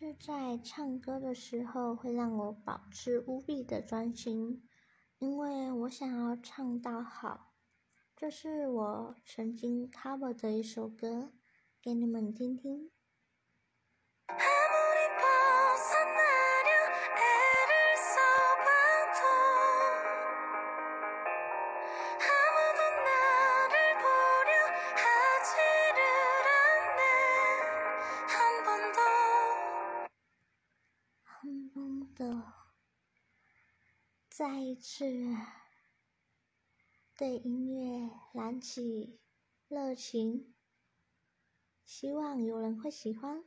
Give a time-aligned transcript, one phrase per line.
[0.00, 4.62] 是在唱歌的时候会让我保持无比的专心，
[5.18, 7.52] 因为我想要唱到好。
[8.14, 11.32] 这是我曾经 cover 的一首歌，
[11.82, 12.92] 给你们听听。
[32.14, 32.52] 的，
[34.28, 35.04] 再一次
[37.16, 39.20] 对音乐燃起
[39.68, 40.54] 热情，
[41.84, 43.44] 希望有人会喜欢。